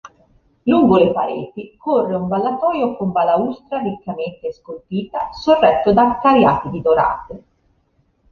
Lungo 0.63 0.97
le 0.97 1.11
pareti, 1.11 1.75
corre 1.77 2.15
un 2.15 2.27
ballatoio 2.27 2.95
con 2.97 3.11
balaustra 3.11 3.77
riccamente 3.83 4.51
scolpita, 4.51 5.29
sorretto 5.31 5.93
da 5.93 6.17
cariatidi 6.19 6.81
dorate. 6.81 7.43